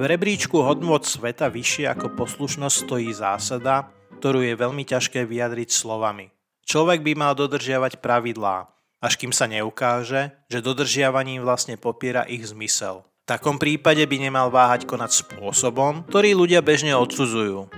V 0.00 0.08
rebríčku 0.08 0.64
hodnot 0.64 1.04
sveta 1.04 1.52
vyššie 1.52 1.84
ako 1.92 2.16
poslušnosť 2.16 2.76
stojí 2.88 3.12
zásada, 3.12 3.92
ktorú 4.16 4.40
je 4.40 4.56
veľmi 4.56 4.80
ťažké 4.88 5.28
vyjadriť 5.28 5.68
slovami. 5.68 6.32
Človek 6.64 7.04
by 7.04 7.12
mal 7.20 7.36
dodržiavať 7.36 8.00
pravidlá, 8.00 8.64
až 8.96 9.20
kým 9.20 9.28
sa 9.28 9.44
neukáže, 9.44 10.32
že 10.48 10.64
dodržiavaním 10.64 11.44
vlastne 11.44 11.76
popiera 11.76 12.24
ich 12.24 12.48
zmysel. 12.48 13.04
V 13.04 13.24
takom 13.28 13.60
prípade 13.60 14.00
by 14.08 14.16
nemal 14.16 14.48
váhať 14.48 14.88
konať 14.88 15.20
spôsobom, 15.20 16.08
ktorý 16.08 16.32
ľudia 16.32 16.64
bežne 16.64 16.96
odsudzujú. 16.96 17.68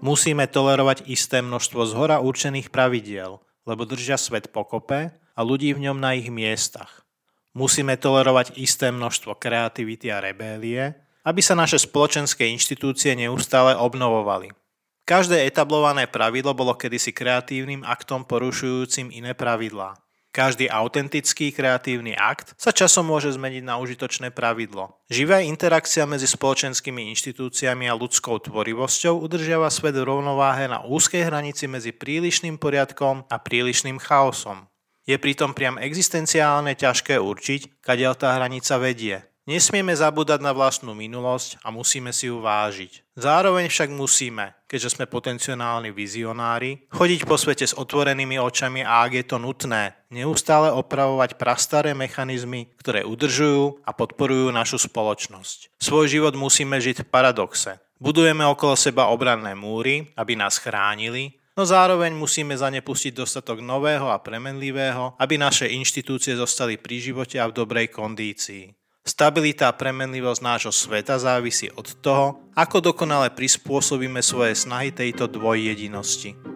Musíme 0.00 0.48
tolerovať 0.48 1.04
isté 1.12 1.44
množstvo 1.44 1.84
zhora 1.92 2.24
určených 2.24 2.72
pravidiel, 2.72 3.36
lebo 3.68 3.84
držia 3.84 4.16
svet 4.16 4.48
pokope 4.48 5.12
a 5.12 5.40
ľudí 5.44 5.76
v 5.76 5.92
ňom 5.92 6.00
na 6.00 6.16
ich 6.16 6.32
miestach. 6.32 7.04
Musíme 7.50 7.98
tolerovať 7.98 8.54
isté 8.62 8.94
množstvo 8.94 9.34
kreativity 9.34 10.06
a 10.14 10.22
rebélie, 10.22 10.94
aby 11.26 11.42
sa 11.42 11.58
naše 11.58 11.82
spoločenské 11.82 12.46
inštitúcie 12.46 13.18
neustále 13.18 13.74
obnovovali. 13.74 14.54
Každé 15.02 15.42
etablované 15.42 16.06
pravidlo 16.06 16.54
bolo 16.54 16.78
kedysi 16.78 17.10
kreatívnym 17.10 17.82
aktom 17.82 18.22
porušujúcim 18.22 19.10
iné 19.10 19.34
pravidlá. 19.34 19.98
Každý 20.30 20.70
autentický 20.70 21.50
kreatívny 21.50 22.14
akt 22.14 22.54
sa 22.54 22.70
časom 22.70 23.10
môže 23.10 23.34
zmeniť 23.34 23.66
na 23.66 23.82
užitočné 23.82 24.30
pravidlo. 24.30 24.94
Živá 25.10 25.42
interakcia 25.42 26.06
medzi 26.06 26.30
spoločenskými 26.30 27.10
inštitúciami 27.10 27.90
a 27.90 27.98
ľudskou 27.98 28.38
tvorivosťou 28.38 29.26
udržiava 29.26 29.66
svet 29.74 29.98
v 29.98 30.06
rovnováhe 30.06 30.70
na 30.70 30.86
úzkej 30.86 31.26
hranici 31.26 31.66
medzi 31.66 31.90
prílišným 31.90 32.62
poriadkom 32.62 33.26
a 33.26 33.36
prílišným 33.42 33.98
chaosom. 33.98 34.69
Je 35.10 35.18
pritom 35.18 35.50
priam 35.50 35.74
existenciálne 35.74 36.78
ťažké 36.78 37.18
určiť, 37.18 37.82
kadiaľ 37.82 38.14
tá 38.14 38.30
hranica 38.38 38.78
vedie. 38.78 39.18
Nesmieme 39.42 39.90
zabúdať 39.90 40.38
na 40.38 40.54
vlastnú 40.54 40.94
minulosť 40.94 41.58
a 41.66 41.74
musíme 41.74 42.14
si 42.14 42.30
ju 42.30 42.38
vážiť. 42.38 43.18
Zároveň 43.18 43.66
však 43.66 43.90
musíme, 43.90 44.54
keďže 44.70 44.94
sme 44.94 45.10
potenciálni 45.10 45.90
vizionári, 45.90 46.86
chodiť 46.94 47.26
po 47.26 47.34
svete 47.34 47.66
s 47.66 47.74
otvorenými 47.74 48.38
očami 48.38 48.86
a 48.86 49.02
ak 49.02 49.18
je 49.18 49.24
to 49.26 49.42
nutné, 49.42 49.98
neustále 50.14 50.70
opravovať 50.70 51.34
prastaré 51.42 51.90
mechanizmy, 51.90 52.70
ktoré 52.78 53.02
udržujú 53.02 53.82
a 53.82 53.90
podporujú 53.90 54.54
našu 54.54 54.78
spoločnosť. 54.78 55.74
Svoj 55.82 56.06
život 56.06 56.38
musíme 56.38 56.78
žiť 56.78 57.02
v 57.02 57.10
paradoxe. 57.10 57.82
Budujeme 57.98 58.46
okolo 58.46 58.78
seba 58.78 59.10
obranné 59.10 59.58
múry, 59.58 60.14
aby 60.14 60.38
nás 60.38 60.62
chránili, 60.62 61.39
no 61.60 61.68
zároveň 61.68 62.16
musíme 62.16 62.56
za 62.56 62.72
ne 62.72 62.80
pustiť 62.80 63.20
dostatok 63.20 63.60
nového 63.60 64.08
a 64.08 64.16
premenlivého, 64.16 65.12
aby 65.20 65.36
naše 65.36 65.68
inštitúcie 65.68 66.32
zostali 66.32 66.80
pri 66.80 66.96
živote 67.04 67.36
a 67.36 67.44
v 67.52 67.56
dobrej 67.60 67.92
kondícii. 67.92 68.72
Stabilita 69.04 69.68
a 69.68 69.76
premenlivosť 69.76 70.40
nášho 70.40 70.72
sveta 70.72 71.20
závisí 71.20 71.68
od 71.68 72.00
toho, 72.00 72.48
ako 72.56 72.80
dokonale 72.80 73.28
prispôsobíme 73.28 74.24
svoje 74.24 74.56
snahy 74.56 74.88
tejto 74.88 75.28
dvojjedinosti. 75.28 76.49